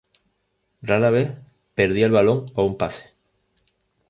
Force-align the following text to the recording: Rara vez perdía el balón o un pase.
Rara 0.81 1.11
vez 1.11 1.31
perdía 1.75 2.07
el 2.07 2.11
balón 2.11 2.51
o 2.55 2.63
un 2.63 2.75
pase. 2.75 3.13